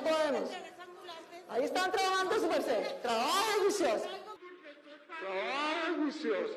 [0.00, 0.50] no podemos.
[1.48, 3.00] Ahí están trabajando su merced.
[3.02, 4.08] Trabajen juiciosos.
[5.20, 6.56] Trabajen juiciosos.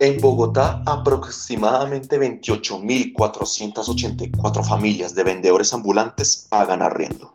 [0.00, 7.34] En Bogotá, aproximadamente 28.484 familias de vendedores ambulantes pagan arriendo.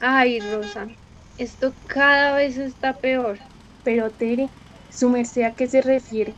[0.00, 0.88] Ay, Rosa,
[1.36, 3.36] esto cada vez está peor.
[3.84, 4.48] Pero Tere,
[4.90, 6.32] ¿su merced a qué se refiere?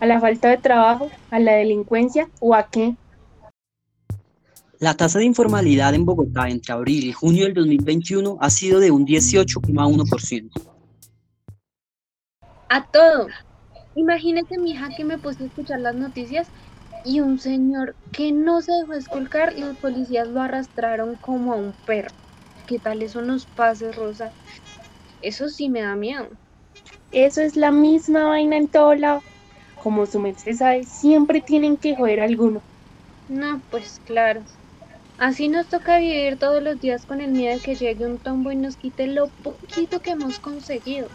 [0.00, 1.10] ¿A la falta de trabajo?
[1.30, 2.28] ¿A la delincuencia?
[2.38, 2.96] ¿O a qué?
[4.78, 8.90] La tasa de informalidad en Bogotá entre abril y junio del 2021 ha sido de
[8.90, 10.71] un 18,1%.
[12.76, 13.26] A todo.
[13.94, 16.50] Imagínate, mi hija, que me puse a escuchar las noticias
[17.04, 21.56] y un señor que no se dejó escolcar y los policías lo arrastraron como a
[21.56, 22.14] un perro.
[22.66, 24.32] ¿Qué tal eso nos pase, Rosa?
[25.20, 26.30] Eso sí me da miedo.
[27.12, 29.20] Eso es la misma vaina en todo lado.
[29.82, 32.64] Como su merced sabe, siempre tienen que joder a alguno.
[33.28, 34.44] No, pues claro.
[35.18, 38.50] Así nos toca vivir todos los días con el miedo de que llegue un tombo
[38.52, 41.08] y nos quite lo poquito que hemos conseguido.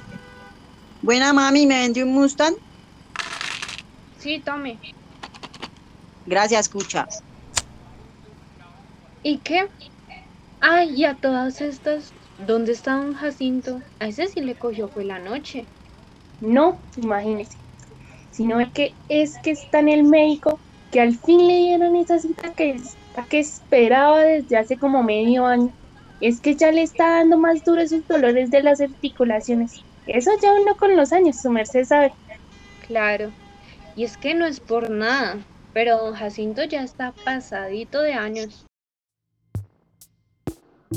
[1.02, 2.56] Buena mami, ¿me vende un Mustang?
[4.18, 4.80] Sí, tome.
[6.26, 7.08] Gracias, escucha.
[9.24, 9.68] ¿Y qué?
[10.60, 12.14] Ay, y a todas estas,
[12.46, 13.82] ¿dónde está don Jacinto?
[14.00, 15.66] A ese sí le cogió fue la noche.
[16.42, 17.58] No, imagínese.
[18.32, 20.60] Sino es que es que está en el médico
[20.92, 22.82] que al fin le dieron esa cita que,
[23.30, 25.72] que esperaba desde hace como medio año.
[26.20, 29.87] Es que ya le está dando más duro esos dolores de las articulaciones.
[30.08, 32.14] Eso ya uno con los años, su merced sabe.
[32.88, 33.32] Claro.
[33.96, 35.38] Y es que no es por nada,
[35.74, 38.66] pero don Jacinto ya está pasadito de años.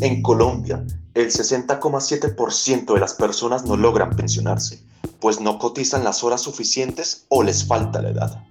[0.00, 0.84] En Colombia,
[1.14, 4.80] el 60,7% de las personas no logran pensionarse,
[5.18, 8.44] pues no cotizan las horas suficientes o les falta la edad.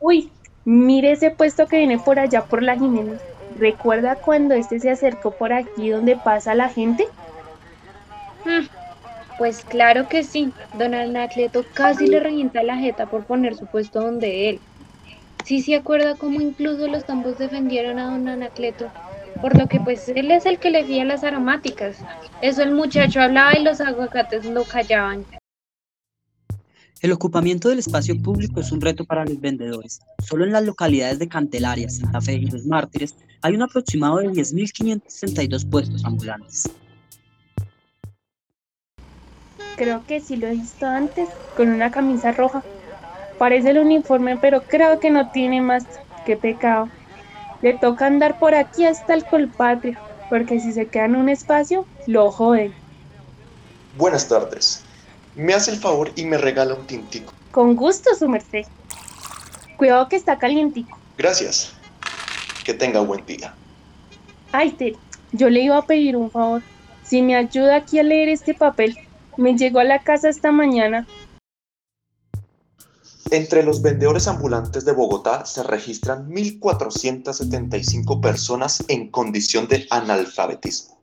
[0.00, 0.30] Uy,
[0.64, 3.20] mire ese puesto que viene por allá por la Jiménez.
[3.58, 7.08] ¿Recuerda cuando este se acercó por aquí donde pasa la gente?
[8.44, 8.66] Hmm,
[9.38, 10.52] pues claro que sí.
[10.78, 14.60] Don Anacleto casi le revienta la jeta por poner su puesto donde él.
[15.44, 18.90] Sí se acuerda cómo incluso los tambos defendieron a don Anacleto
[19.40, 21.96] por lo que pues él es el que le guía las aromáticas.
[22.42, 25.24] Eso el muchacho hablaba y los aguacates lo callaban.
[27.00, 30.00] El ocupamiento del espacio público es un reto para los vendedores.
[30.24, 34.30] Solo en las localidades de Candelaria, Santa Fe y Los Mártires hay un aproximado de
[34.30, 36.68] 10.562 puestos ambulantes.
[39.78, 42.64] Creo que sí lo he visto antes, con una camisa roja.
[43.38, 45.84] Parece el uniforme, pero creo que no tiene más.
[46.26, 46.88] Qué pecado.
[47.62, 49.96] Le toca andar por aquí hasta el colpatrio,
[50.28, 52.74] porque si se queda en un espacio, lo joden.
[53.96, 54.82] Buenas tardes.
[55.36, 57.32] ¿Me hace el favor y me regala un tintico?
[57.52, 58.66] Con gusto, su merced.
[59.76, 60.98] Cuidado que está calientico.
[61.16, 61.72] Gracias.
[62.64, 63.54] Que tenga buen día.
[64.50, 64.94] Ay, Ted,
[65.30, 66.62] yo le iba a pedir un favor.
[67.04, 68.98] Si me ayuda aquí a leer este papel,
[69.38, 71.06] me llegó a la casa esta mañana
[73.30, 80.98] entre los vendedores ambulantes de Bogotá se registran 1.475 personas en condición de analfabetismo.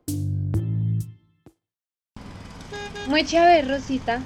[3.07, 4.24] Muy chévere, Rosita.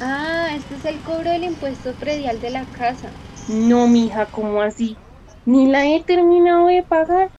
[0.00, 3.10] Ah, este es el cobro del impuesto predial de la casa.
[3.48, 4.96] No, mija, ¿cómo así?
[5.44, 7.35] Ni la he terminado de pagar.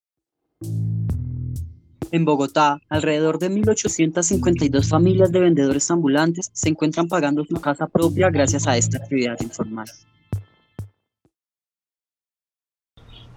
[2.11, 8.29] En Bogotá, alrededor de 1.852 familias de vendedores ambulantes se encuentran pagando su casa propia
[8.29, 9.87] gracias a esta actividad informal.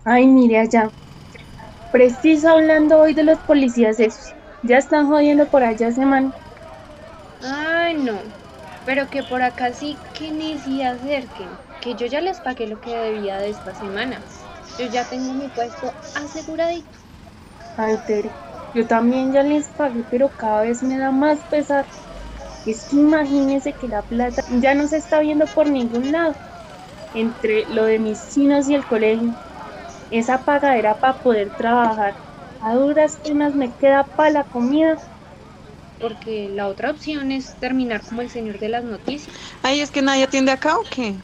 [0.04, 0.90] Ay, mire allá.
[1.90, 4.32] Preciso hablando hoy de los policías esos.
[4.62, 6.32] Ya están jodiendo por allá semana.
[7.42, 8.18] Ay, no.
[8.86, 11.48] Pero que por acá sí que ni se acerquen.
[11.80, 14.20] Que yo ya les pagué lo que debía de esta semana.
[14.78, 16.86] Yo ya tengo mi puesto aseguradito.
[17.76, 18.30] Ay, Tere.
[18.74, 21.84] Yo también ya les pagué, pero cada vez me da más pesar.
[22.66, 26.34] Es que imagínese que la plata ya no se está viendo por ningún lado.
[27.14, 29.34] Entre lo de mis chinos y el colegio,
[30.10, 32.14] esa pagadera para poder trabajar.
[32.62, 34.98] A duras penas me queda para la comida.
[35.98, 39.34] Porque la otra opción es terminar como el señor de las noticias.
[39.62, 41.14] Ay, es que nadie atiende acá o qué?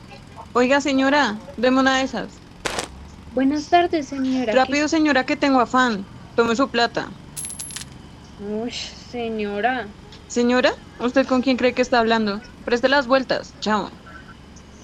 [0.53, 2.29] Oiga, señora, deme una de esas.
[3.35, 4.53] Buenas tardes, señora.
[4.53, 6.05] Rápido, señora, que tengo afán.
[6.35, 7.09] Tome su plata.
[8.39, 9.89] Uy, señora.
[10.29, 12.41] Señora, ¿usted con quién cree que está hablando?
[12.65, 13.55] Preste las vueltas.
[13.61, 13.91] Chao.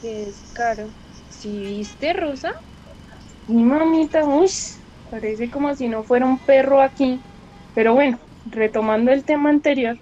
[0.01, 0.89] Qué descaro.
[1.29, 2.53] ¿Sí viste, Rosa?
[3.49, 4.49] Mi mamita, uy,
[5.11, 7.21] parece como si no fuera un perro aquí.
[7.75, 9.99] Pero bueno, retomando el tema anterior,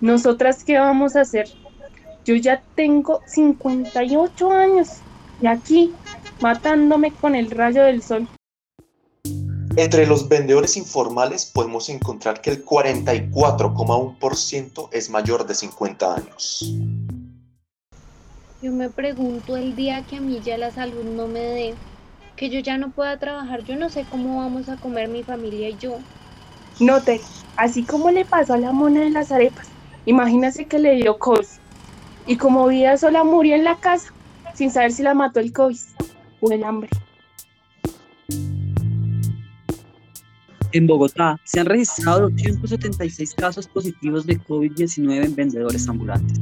[0.00, 1.46] ¿nosotras qué vamos a hacer?
[2.24, 4.88] Yo ya tengo 58 años
[5.40, 5.94] y aquí
[6.40, 8.28] matándome con el rayo del sol.
[9.78, 16.74] Entre los vendedores informales podemos encontrar que el 44,1% es mayor de 50 años.
[18.60, 21.76] Yo me pregunto el día que a mí ya la salud no me dé,
[22.34, 25.68] que yo ya no pueda trabajar, yo no sé cómo vamos a comer mi familia
[25.68, 25.98] y yo.
[26.80, 27.20] Note,
[27.56, 29.68] así como le pasó a la mona de las arepas,
[30.06, 31.46] imagínese que le dio COVID
[32.26, 34.12] y como vida sola murió en la casa
[34.54, 35.78] sin saber si la mató el COVID
[36.40, 36.90] o el hambre.
[40.72, 46.38] En Bogotá se han registrado 276 casos positivos de COVID-19 en vendedores ambulantes.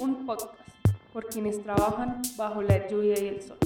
[0.00, 0.54] Un podcast
[1.12, 3.58] por quienes trabajan bajo la lluvia y el sol.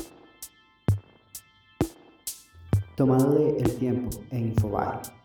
[2.97, 5.18] Tomado de El Tiempo en Infobae.